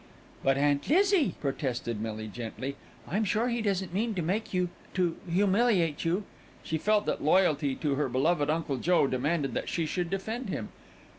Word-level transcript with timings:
"But, 0.41 0.57
Aunt 0.57 0.89
Lizzie," 0.89 1.35
protested 1.39 2.01
Millie 2.01 2.27
gently, 2.27 2.75
"I'm 3.07 3.23
sure 3.23 3.49
he 3.49 3.61
doesn't 3.61 3.93
mean 3.93 4.15
to 4.15 4.23
make 4.23 4.51
you 4.51 4.69
to 4.95 5.15
humiliate 5.31 6.03
you." 6.05 6.23
She 6.63 6.79
felt 6.79 7.05
that 7.05 7.23
loyalty 7.23 7.75
to 7.75 7.93
her 7.93 8.09
beloved 8.09 8.49
Uncle 8.49 8.77
Joe 8.77 9.05
demanded 9.05 9.53
that 9.53 9.69
she 9.69 9.85
should 9.85 10.09
defend 10.09 10.49
him. 10.49 10.69